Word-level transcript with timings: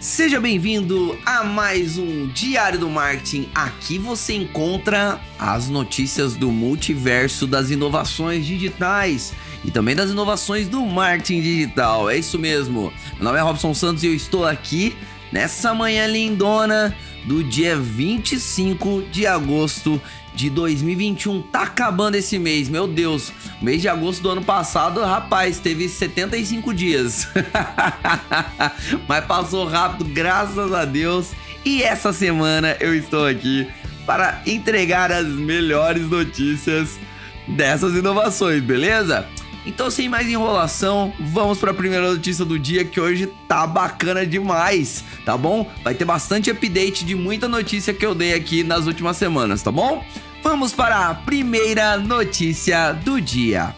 Seja 0.00 0.40
bem-vindo 0.40 1.18
a 1.26 1.44
mais 1.44 1.98
um 1.98 2.26
Diário 2.28 2.78
do 2.78 2.88
Marketing. 2.88 3.50
Aqui 3.54 3.98
você 3.98 4.32
encontra 4.32 5.20
as 5.38 5.68
notícias 5.68 6.34
do 6.34 6.50
multiverso 6.50 7.46
das 7.46 7.70
inovações 7.70 8.46
digitais 8.46 9.34
e 9.62 9.70
também 9.70 9.94
das 9.94 10.10
inovações 10.10 10.68
do 10.68 10.80
marketing 10.86 11.42
digital. 11.42 12.08
É 12.08 12.16
isso 12.16 12.38
mesmo. 12.38 12.90
Meu 13.16 13.24
nome 13.24 13.38
é 13.38 13.42
Robson 13.42 13.74
Santos 13.74 14.02
e 14.02 14.06
eu 14.06 14.14
estou 14.14 14.46
aqui 14.46 14.96
nessa 15.30 15.74
manhã 15.74 16.06
lindona 16.06 16.96
do 17.24 17.42
dia 17.44 17.76
25 17.76 19.02
de 19.10 19.26
agosto 19.26 20.00
de 20.34 20.48
2021. 20.48 21.42
Tá 21.42 21.62
acabando 21.62 22.14
esse 22.14 22.38
mês, 22.38 22.68
meu 22.68 22.86
Deus. 22.86 23.32
O 23.60 23.64
mês 23.64 23.80
de 23.80 23.88
agosto 23.88 24.22
do 24.22 24.30
ano 24.30 24.42
passado, 24.42 25.00
rapaz, 25.02 25.58
teve 25.58 25.88
75 25.88 26.72
dias. 26.72 27.28
Mas 29.06 29.24
passou 29.24 29.66
rápido, 29.66 30.04
graças 30.04 30.72
a 30.72 30.84
Deus. 30.84 31.32
E 31.64 31.82
essa 31.82 32.12
semana 32.12 32.76
eu 32.80 32.94
estou 32.94 33.26
aqui 33.26 33.68
para 34.06 34.40
entregar 34.46 35.12
as 35.12 35.26
melhores 35.26 36.08
notícias 36.08 36.98
dessas 37.46 37.94
inovações, 37.94 38.62
beleza? 38.62 39.28
Então, 39.66 39.90
sem 39.90 40.08
mais 40.08 40.28
enrolação, 40.28 41.12
vamos 41.20 41.58
para 41.58 41.70
a 41.70 41.74
primeira 41.74 42.10
notícia 42.10 42.44
do 42.44 42.58
dia 42.58 42.84
que 42.84 43.00
hoje 43.00 43.26
tá 43.46 43.66
bacana 43.66 44.26
demais, 44.26 45.04
tá 45.24 45.36
bom? 45.36 45.70
Vai 45.84 45.94
ter 45.94 46.04
bastante 46.04 46.50
update 46.50 47.04
de 47.04 47.14
muita 47.14 47.46
notícia 47.46 47.92
que 47.92 48.04
eu 48.04 48.14
dei 48.14 48.32
aqui 48.32 48.64
nas 48.64 48.86
últimas 48.86 49.16
semanas, 49.16 49.62
tá 49.62 49.70
bom? 49.70 50.04
Vamos 50.42 50.72
para 50.72 51.08
a 51.08 51.14
primeira 51.14 51.98
notícia 51.98 52.92
do 52.92 53.20
dia. 53.20 53.74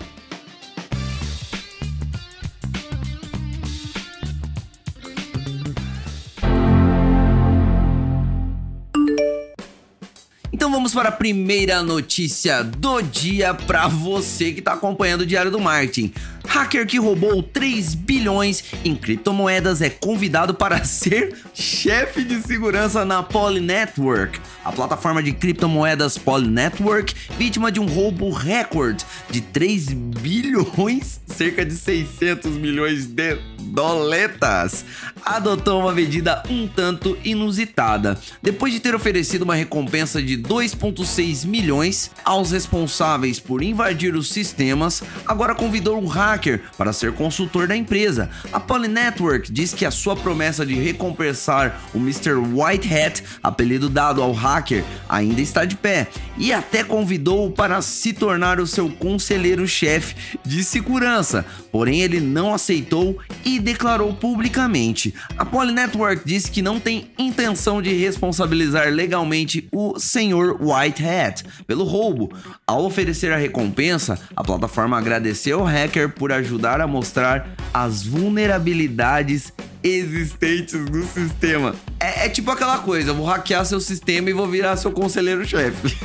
Vamos 10.73 10.95
para 10.95 11.11
a 11.11 11.13
primeira 11.13 11.83
notícia 11.83 12.65
do 12.65 13.03
dia 13.03 13.53
para 13.53 13.89
você 13.89 14.53
que 14.53 14.61
está 14.61 14.73
acompanhando 14.73 15.21
o 15.21 15.27
Diário 15.27 15.51
do 15.51 15.61
Marketing. 15.61 16.11
Hacker 16.49 16.87
que 16.87 16.99
roubou 16.99 17.43
3 17.43 17.95
bilhões 17.95 18.65
em 18.83 18.97
criptomoedas 18.97 19.83
é 19.83 19.91
convidado 19.91 20.55
para 20.55 20.83
ser 20.85 21.37
chefe 21.53 22.25
de 22.25 22.41
segurança 22.41 23.05
na 23.05 23.23
Poly 23.23 23.61
Network. 23.61 24.41
A 24.65 24.73
plataforma 24.73 25.23
de 25.23 25.33
criptomoedas 25.33 26.17
Poly 26.17 26.49
Network, 26.49 27.15
vítima 27.37 27.71
de 27.71 27.79
um 27.79 27.87
roubo 27.87 28.31
recorde 28.31 29.05
de 29.31 29.41
3 29.41 29.93
bilhões, 29.93 31.21
cerca 31.27 31.65
de 31.65 31.75
600 31.75 32.53
milhões 32.53 33.07
de 33.07 33.39
doletas, 33.73 34.85
adotou 35.25 35.81
uma 35.81 35.93
medida 35.93 36.43
um 36.51 36.67
tanto 36.69 37.17
inusitada. 37.25 38.19
Depois 38.43 38.73
de 38.73 38.81
ter 38.81 38.95
oferecido 38.95 39.43
uma 39.43 39.55
recompensa 39.55 40.23
de 40.23 40.37
2,6 40.37 41.47
milhões 41.47 42.11
aos 42.25 42.51
responsáveis 42.51 43.41
por 43.41 43.63
invadir 43.63 44.15
os 44.15 44.31
sistemas, 44.31 45.03
agora 45.27 45.55
convidou 45.55 46.03
o 46.03 46.07
hacker 46.07 46.63
para 46.77 46.93
ser 46.93 47.13
consultor 47.13 47.67
da 47.67 47.77
empresa. 47.77 48.31
A 48.53 48.61
Poly 48.61 48.89
Network 48.89 49.51
diz 49.51 49.73
que 49.73 49.87
a 49.87 49.91
sua 49.91 50.17
promessa 50.17 50.67
de 50.67 50.75
recompensar 50.75 51.81
o 51.95 51.99
Mr. 51.99 52.35
Whitehead, 52.35 53.23
apelido 53.43 53.89
dado 53.89 54.23
ao 54.23 54.33
hacker, 54.33 54.85
ainda 55.09 55.41
está 55.41 55.65
de 55.65 55.77
pé 55.77 56.09
e 56.37 56.53
até 56.53 56.85
convidou-o 56.85 57.51
para 57.51 57.81
se 57.81 58.13
tornar 58.13 58.61
o 58.61 58.67
seu 58.67 58.91
conselheiro-chefe 59.13 60.39
de 60.43 60.65
segurança. 60.65 61.45
Porém, 61.71 62.01
ele 62.01 62.21
não 62.21 62.55
aceitou 62.55 63.19
e 63.45 63.59
declarou 63.59 64.15
publicamente. 64.15 65.15
A 65.37 65.45
Poly 65.45 65.73
Network 65.73 66.23
disse 66.25 66.51
que 66.51 66.63
não 66.63 66.81
tem 66.81 67.11
intenção 67.19 67.83
de 67.83 67.93
responsabilizar 67.93 68.91
legalmente 68.91 69.69
o 69.71 69.99
Sr. 69.99 70.57
Whitehead 70.61 71.45
pelo 71.67 71.85
roubo. 71.85 72.33
Ao 72.67 72.85
oferecer 72.85 73.33
a 73.33 73.37
recompensa, 73.37 74.19
a 74.35 74.43
plataforma 74.43 74.97
agradeceu 74.97 75.61
ao 75.61 75.67
hacker 75.67 76.09
por 76.11 76.33
ajudar 76.33 76.81
a 76.81 76.87
mostrar 76.87 77.51
as 77.75 78.05
vulnerabilidades 78.05 79.53
existentes 79.83 80.75
no 80.75 81.05
sistema. 81.05 81.75
É, 81.99 82.27
é, 82.27 82.29
tipo 82.29 82.51
aquela 82.51 82.79
coisa, 82.79 83.13
vou 83.13 83.27
hackear 83.27 83.65
seu 83.65 83.81
sistema 83.81 84.31
e 84.31 84.33
vou 84.33 84.47
virar 84.47 84.77
seu 84.77 84.93
conselheiro-chefe. 84.93 85.97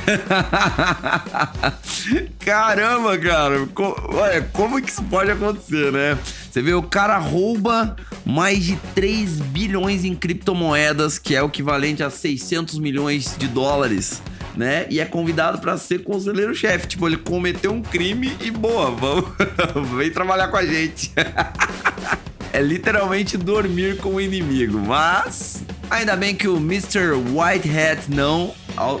Caramba, 2.40 3.18
cara. 3.18 3.66
Co 3.74 3.96
olha, 4.14 4.42
como 4.52 4.80
que 4.80 4.90
isso 4.90 5.02
pode 5.04 5.30
acontecer, 5.30 5.92
né? 5.92 6.18
Você 6.50 6.62
vê, 6.62 6.72
o 6.72 6.82
cara 6.82 7.18
rouba 7.18 7.96
mais 8.24 8.64
de 8.64 8.76
3 8.94 9.40
bilhões 9.40 10.04
em 10.04 10.14
criptomoedas, 10.14 11.18
que 11.18 11.34
é 11.34 11.42
o 11.42 11.46
equivalente 11.46 12.02
a 12.02 12.10
600 12.10 12.78
milhões 12.78 13.36
de 13.38 13.48
dólares. 13.48 14.22
Né? 14.56 14.86
E 14.90 14.98
é 14.98 15.04
convidado 15.04 15.58
para 15.58 15.76
ser 15.78 16.02
conselheiro-chefe. 16.02 16.88
Tipo, 16.88 17.06
ele 17.06 17.16
cometeu 17.16 17.72
um 17.72 17.80
crime 17.80 18.36
e 18.40 18.50
boa, 18.50 18.90
vamos, 18.90 19.30
vem 19.96 20.10
trabalhar 20.10 20.48
com 20.48 20.56
a 20.56 20.66
gente. 20.66 21.12
é 22.52 22.60
literalmente 22.60 23.36
dormir 23.36 23.96
com 23.98 24.14
o 24.14 24.20
inimigo. 24.20 24.78
Mas 24.78 25.62
ainda 25.90 26.16
bem 26.16 26.34
que 26.34 26.48
o 26.48 26.56
Mr. 26.56 27.12
Whitehead 27.32 28.02
não, 28.08 28.54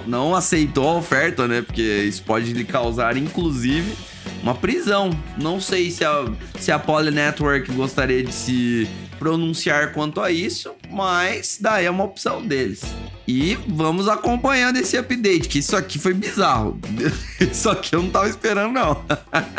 não 0.06 0.34
aceitou 0.34 0.88
a 0.88 0.94
oferta, 0.94 1.46
né? 1.46 1.62
Porque 1.62 1.82
isso 1.82 2.22
pode 2.22 2.52
lhe 2.52 2.64
causar, 2.64 3.16
inclusive, 3.16 3.94
uma 4.42 4.54
prisão. 4.54 5.10
Não 5.36 5.60
sei 5.60 5.90
se 5.90 6.04
a, 6.04 6.24
se 6.58 6.72
a 6.72 6.78
Poly 6.78 7.10
Network 7.10 7.70
gostaria 7.72 8.22
de 8.22 8.32
se 8.32 8.88
pronunciar 9.18 9.92
quanto 9.92 10.20
a 10.20 10.30
isso, 10.30 10.72
mas 10.90 11.58
daí 11.60 11.86
é 11.86 11.90
uma 11.90 12.04
opção 12.04 12.46
deles. 12.46 12.82
E 13.30 13.58
vamos 13.68 14.08
acompanhando 14.08 14.78
esse 14.78 14.96
update, 14.96 15.50
que 15.50 15.58
isso 15.58 15.76
aqui 15.76 15.98
foi 15.98 16.14
bizarro. 16.14 16.80
Isso 17.38 17.68
aqui 17.68 17.94
eu 17.94 18.02
não 18.02 18.10
tava 18.10 18.26
esperando, 18.26 18.72
não. 18.72 19.04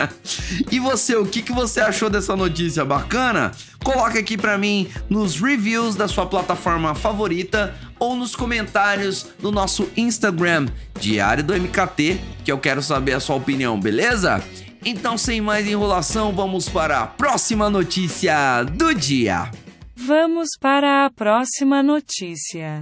e 0.72 0.80
você, 0.80 1.16
o 1.16 1.26
que, 1.26 1.44
que 1.44 1.52
você 1.52 1.80
achou 1.80 2.10
dessa 2.10 2.36
notícia 2.36 2.84
bacana? 2.84 3.52
Coloque 3.84 4.18
aqui 4.18 4.36
para 4.36 4.58
mim 4.58 4.90
nos 5.08 5.40
reviews 5.40 5.96
da 5.96 6.08
sua 6.08 6.26
plataforma 6.26 6.96
favorita 6.96 7.76
ou 8.00 8.16
nos 8.16 8.36
comentários 8.36 9.28
do 9.40 9.52
nosso 9.52 9.88
Instagram, 9.96 10.68
Diário 11.00 11.44
do 11.44 11.54
MKT, 11.54 12.20
que 12.44 12.52
eu 12.52 12.58
quero 12.58 12.82
saber 12.82 13.14
a 13.14 13.20
sua 13.20 13.36
opinião, 13.36 13.80
beleza? 13.80 14.44
Então, 14.84 15.16
sem 15.16 15.42
mais 15.42 15.68
enrolação, 15.68 16.34
vamos 16.34 16.68
para 16.68 17.02
a 17.02 17.08
próxima 17.08 17.70
notícia 17.70 18.64
do 18.64 18.96
dia. 18.96 19.52
Vamos 19.96 20.50
para 20.60 21.06
a 21.06 21.12
próxima 21.12 21.84
notícia. 21.84 22.82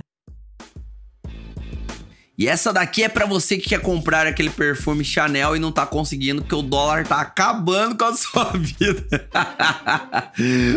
E 2.38 2.48
essa 2.48 2.72
daqui 2.72 3.04
é 3.04 3.10
para 3.10 3.26
você 3.26 3.58
que 3.58 3.70
quer 3.70 3.82
comprar 3.82 4.28
aquele 4.28 4.52
perfume 4.52 5.04
Chanel 5.04 5.56
e 5.56 5.60
não 5.60 5.72
tá 5.72 5.88
conseguindo 5.88 6.44
porque 6.44 6.54
o 6.54 6.62
dólar 6.62 7.08
tá 7.08 7.20
acabando 7.20 7.98
com 7.98 8.06
a 8.06 8.14
sua 8.18 8.54
vida. 8.56 9.04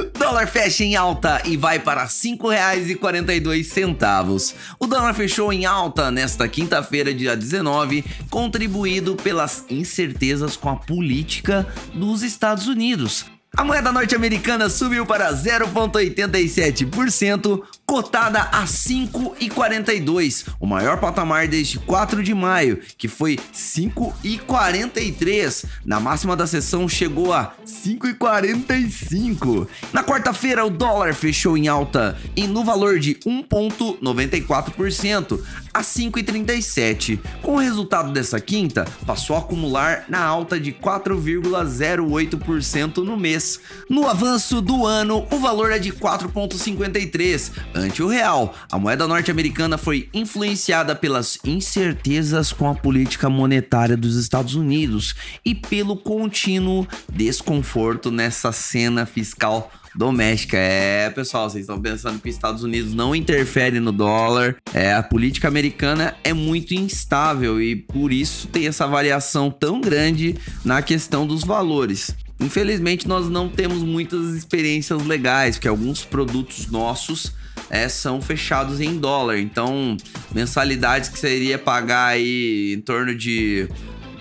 dólar 0.19 0.47
fecha 0.47 0.82
em 0.82 0.97
alta 0.97 1.43
e 1.44 1.59
vai 1.59 1.78
para 1.78 2.04
R$ 2.04 2.09
5,42. 2.09 4.54
O 4.78 4.87
dólar 4.87 5.12
fechou 5.12 5.53
em 5.53 5.66
alta 5.66 6.10
nesta 6.10 6.48
quinta-feira, 6.48 7.12
dia 7.12 7.37
19, 7.37 8.06
contribuído 8.31 9.15
pelas 9.16 9.66
incertezas 9.69 10.56
com 10.56 10.71
a 10.71 10.77
política 10.77 11.66
dos 11.92 12.22
Estados 12.22 12.69
Unidos. 12.69 13.27
A 13.56 13.65
moeda 13.65 13.91
norte-americana 13.91 14.69
subiu 14.71 15.05
para 15.05 15.33
0,87%, 15.33 17.61
cotada 17.84 18.43
a 18.43 18.65
5,42, 18.65 20.47
o 20.61 20.66
maior 20.66 21.00
patamar 21.00 21.49
desde 21.49 21.81
4 21.81 22.22
de 22.22 22.33
maio, 22.33 22.78
que 22.97 23.09
foi 23.09 23.37
5,43. 23.53 25.65
Na 25.84 25.99
máxima 25.99 26.37
da 26.37 26.47
sessão 26.47 26.89
chegou 26.89 27.33
a 27.33 27.53
5,45. 27.66 29.66
Na 29.93 30.05
quarta-feira, 30.05 30.65
o 30.65 30.71
dólar 30.71 31.12
fechou 31.12 31.59
em 31.59 31.66
alta 31.66 32.16
e 32.37 32.47
no 32.47 32.65
valor 32.65 33.00
de 33.00 33.16
1,94% 33.16 35.41
a 35.74 35.83
5,37. 35.83 37.19
Com 37.42 37.57
o 37.57 37.59
resultado 37.59 38.13
dessa 38.13 38.41
quinta, 38.41 38.86
passou 39.04 39.34
a 39.34 39.41
acumular 39.41 40.04
na 40.09 40.22
alta 40.22 40.60
de 40.60 40.72
4,08% 40.72 42.98
no 42.98 43.16
mês. 43.16 43.49
No 43.88 44.06
avanço 44.06 44.60
do 44.60 44.84
ano, 44.84 45.26
o 45.30 45.38
valor 45.38 45.72
é 45.72 45.78
de 45.78 45.91
4,53 45.91 47.52
ante 47.74 48.02
o 48.02 48.08
real. 48.08 48.54
A 48.70 48.78
moeda 48.78 49.08
norte-americana 49.08 49.78
foi 49.78 50.08
influenciada 50.12 50.94
pelas 50.94 51.38
incertezas 51.44 52.52
com 52.52 52.68
a 52.68 52.74
política 52.74 53.30
monetária 53.30 53.97
dos 53.97 54.16
Estados 54.16 54.54
Unidos 54.54 55.14
e 55.44 55.54
pelo 55.54 55.97
contínuo 55.97 56.86
desconforto 57.08 58.10
nessa 58.10 58.52
cena 58.52 59.06
fiscal 59.06 59.70
doméstica. 59.94 60.56
É, 60.56 61.10
pessoal, 61.10 61.48
vocês 61.48 61.62
estão 61.62 61.80
pensando 61.80 62.20
que 62.20 62.28
os 62.28 62.34
Estados 62.34 62.62
Unidos 62.62 62.94
não 62.94 63.14
interfere 63.14 63.80
no 63.80 63.92
dólar. 63.92 64.56
É, 64.72 64.94
a 64.94 65.02
política 65.02 65.48
americana 65.48 66.14
é 66.22 66.32
muito 66.32 66.74
instável 66.74 67.60
e 67.60 67.76
por 67.76 68.12
isso 68.12 68.47
tem 68.48 68.66
essa 68.66 68.86
variação 68.86 69.50
tão 69.50 69.80
grande 69.80 70.36
na 70.64 70.82
questão 70.82 71.26
dos 71.26 71.42
valores. 71.42 72.14
Infelizmente, 72.41 73.07
nós 73.07 73.28
não 73.28 73.48
temos 73.48 73.83
muitas 73.83 74.34
experiências 74.34 75.04
legais, 75.04 75.57
porque 75.57 75.69
alguns 75.69 76.04
produtos 76.04 76.69
nossos 76.69 77.33
é, 77.69 77.89
são 77.89 78.21
fechados 78.21 78.81
em 78.81 78.98
dólar. 78.98 79.39
Então, 79.39 79.97
mensalidades 80.34 81.09
que 81.09 81.19
seria 81.19 81.59
pagar 81.59 82.07
aí 82.07 82.75
em 82.75 82.81
torno 82.81 83.15
de 83.15 83.69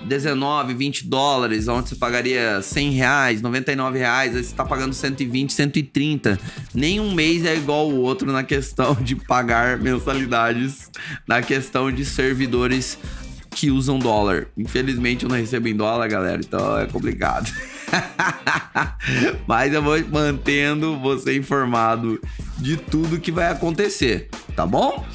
19, 0.05 0.73
20 0.73 1.07
dólares, 1.07 1.67
onde 1.67 1.89
você 1.89 1.95
pagaria 1.95 2.61
100 2.61 2.91
reais, 2.91 3.41
99 3.41 3.97
reais, 3.97 4.35
aí 4.35 4.43
você 4.43 4.53
tá 4.53 4.65
pagando 4.65 4.93
120, 4.93 5.53
130. 5.53 6.39
Nenhum 6.73 7.13
mês 7.13 7.45
é 7.45 7.55
igual 7.55 7.89
o 7.89 8.01
outro 8.01 8.31
na 8.31 8.43
questão 8.43 8.95
de 8.95 9.15
pagar 9.15 9.77
mensalidades, 9.77 10.89
na 11.27 11.41
questão 11.41 11.91
de 11.91 12.03
servidores 12.03 12.97
que 13.51 13.71
usam 13.71 13.97
dólar. 13.97 14.47
Infelizmente 14.57 15.23
eu 15.23 15.29
não 15.29 15.37
recebo 15.37 15.67
em 15.67 15.75
dólar, 15.75 16.07
galera, 16.07 16.41
então 16.43 16.77
é 16.77 16.85
complicado. 16.85 17.51
Mas 19.47 19.73
eu 19.73 19.81
vou 19.81 19.99
mantendo 20.07 20.99
você 20.99 21.35
informado 21.35 22.19
de 22.57 22.77
tudo 22.77 23.19
que 23.19 23.31
vai 23.31 23.49
acontecer, 23.51 24.29
tá 24.55 24.65
bom? 24.65 25.05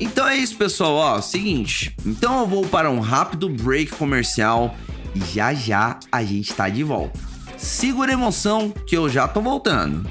Então 0.00 0.26
é 0.26 0.36
isso, 0.36 0.56
pessoal. 0.56 0.94
Ó, 0.94 1.20
seguinte. 1.20 1.94
Então 2.04 2.40
eu 2.40 2.46
vou 2.46 2.66
para 2.66 2.90
um 2.90 3.00
rápido 3.00 3.48
break 3.48 3.92
comercial 3.92 4.74
e 5.14 5.20
já 5.34 5.54
já 5.54 5.98
a 6.10 6.24
gente 6.24 6.52
tá 6.52 6.68
de 6.68 6.82
volta. 6.82 7.18
Segura 7.56 8.10
a 8.10 8.14
emoção 8.14 8.70
que 8.70 8.96
eu 8.96 9.08
já 9.08 9.28
tô 9.28 9.40
voltando. 9.40 10.08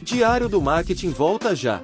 Diário 0.00 0.48
do 0.48 0.62
Marketing 0.62 1.10
volta 1.10 1.54
já. 1.54 1.82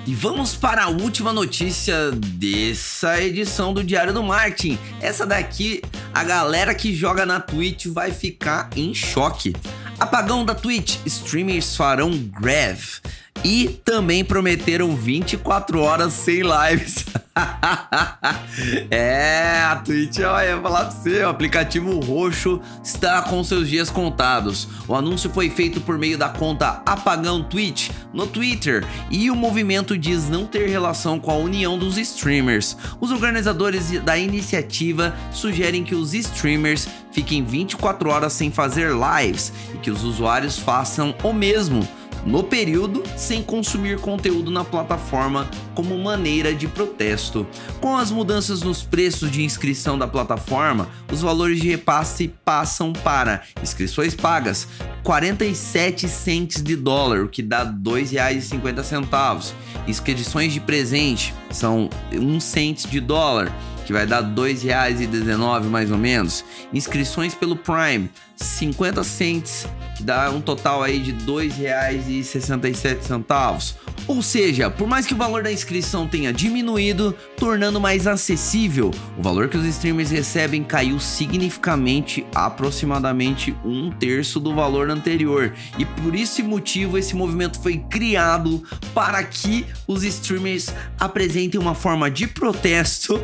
E 0.07 0.15
vamos 0.15 0.56
para 0.56 0.86
a 0.86 0.88
última 0.88 1.33
notícia 1.33 2.12
dessa 2.12 3.21
edição 3.21 3.74
do 3.74 3.83
Diário 3.83 4.13
do 4.13 4.24
Marketing. 4.24 4.80
Essa 5.01 5.25
daqui, 5.25 5.81
a 6.13 6.24
galera 6.24 6.74
que 6.74 6.95
joga 6.95 7.25
na 7.25 7.42
Twitch 7.42 7.88
vai 7.88 8.13
ficar 8.13 8.69
em 8.74 8.94
choque. 8.94 9.54
Apagão 10.00 10.45
da 10.45 10.56
Twitch, 10.56 10.95
streamers 11.06 11.75
farão 11.75 12.12
greve. 12.39 13.01
E 13.44 13.81
também 13.83 14.24
prometeram 14.24 14.95
24 14.95 15.81
horas 15.81 16.13
sem 16.13 16.42
lives. 16.42 17.04
é, 18.89 19.62
a 19.63 19.75
Twitch, 19.78 20.19
olha, 20.19 20.48
eu 20.48 20.62
falar 20.62 20.86
pra 20.86 20.92
você, 20.92 21.24
o 21.24 21.30
aplicativo 21.30 22.00
roxo 22.00 22.60
está 22.84 23.22
com 23.22 23.44
seus 23.44 23.69
dias 23.69 23.89
contados. 23.89 24.68
O 24.88 24.95
anúncio 24.95 25.30
foi 25.30 25.50
feito 25.50 25.80
por 25.81 25.98
meio 25.98 26.18
da 26.18 26.30
conta 26.30 26.81
Apagão 26.86 27.44
Twitch 27.44 27.89
no 28.13 28.25
Twitter 28.25 28.86
e 29.12 29.30
o 29.30 29.36
movimento 29.36 29.98
diz 29.98 30.30
não 30.30 30.45
ter 30.45 30.68
relação 30.68 31.19
com 31.19 31.31
a 31.31 31.36
união 31.36 31.78
dos 31.78 31.98
streamers. 31.98 32.75
Os 33.00 33.12
organizadores 33.12 33.92
da 34.01 34.18
iniciativa 34.18 35.13
sugerem 35.31 35.83
que 35.83 35.95
os 35.95 36.13
streamers 36.13 36.88
fiquem 37.12 37.44
24 37.44 38.10
horas 38.10 38.33
sem 38.33 38.51
fazer 38.51 38.92
lives 38.92 39.51
e 39.74 39.78
que 39.78 39.92
os 39.92 40.04
usuários 40.04 40.57
façam 40.57 41.13
o 41.24 41.33
mesmo 41.33 41.88
no 42.28 42.44
período 42.44 43.02
sem 43.16 43.42
consumir 43.42 44.00
conteúdo 44.00 44.52
na 44.52 44.64
plataforma 44.64 45.50
como 45.74 45.98
maneira 45.98 46.54
de 46.54 46.68
protesto. 46.68 47.48
Com 47.80 47.96
as 47.96 48.12
mudanças 48.12 48.62
nos 48.62 48.84
preços 48.84 49.32
de 49.32 49.44
inscrição 49.44 49.98
da 49.98 50.08
plataforma, 50.08 50.90
os 51.12 51.22
valores 51.22 51.60
de 51.62 51.70
repasse 51.70 52.28
passam 52.44 52.92
para 52.92 53.44
inscrições 53.64 54.14
pagas 54.14 54.68
47 55.04 56.10
centes 56.10 56.62
de 56.62 56.76
dólar, 56.76 57.24
o 57.24 57.30
que 57.30 57.42
dá 57.42 57.64
R$ 57.64 57.72
2,50. 57.82 59.54
Inscrições 59.88 60.52
de 60.52 60.60
presente 60.60 61.34
são 61.50 61.90
1 62.12 62.40
cento 62.42 62.90
de 62.90 63.00
dólar, 63.00 63.50
que 63.86 63.94
vai 63.94 64.06
dar 64.06 64.22
R$ 64.22 64.32
2,19 64.36 65.64
mais 65.64 65.90
ou 65.92 65.98
menos. 65.98 66.44
Inscrições 66.74 67.34
pelo 67.34 67.56
Prime, 67.56 68.10
50 68.36 69.02
cents 69.06 69.66
dá 70.04 70.30
um 70.32 70.42
total 70.42 70.84
aí 70.84 71.00
de 71.00 71.12
R$ 71.12 71.20
2,67. 71.26 73.76
Ou 74.08 74.22
seja, 74.22 74.70
por 74.70 74.88
mais 74.88 75.06
que 75.06 75.14
o 75.14 75.18
valor 75.18 75.44
da 75.44 75.52
inscrição 75.52 76.08
tenha 76.08 76.32
diminuído, 76.32 77.14
tornando 77.36 77.82
mais 77.82 78.08
acessível, 78.08 78.92
o 79.18 79.22
valor 79.22 79.50
que 79.50 79.58
os 79.58 79.66
streamers 79.66 80.12
recebem 80.12 80.64
caiu 80.64 80.98
significativamente, 81.00 82.26
aproximadamente 82.34 83.54
um 83.66 83.92
terço 83.92 84.40
do 84.40 84.56
valor 84.56 84.90
anterior. 84.90 85.54
E 85.78 85.84
por 85.86 86.16
esse 86.16 86.42
motivo, 86.42 86.98
esse 86.98 87.14
movimento 87.16 87.62
foi 87.62 87.80
criado 87.90 88.64
para 88.94 89.22
que 89.24 89.66
os 89.86 90.04
streamers 90.04 90.74
apresentem 91.00 91.60
uma 91.60 91.76
forma 91.76 92.10
de 92.10 92.28
protesto 92.28 93.22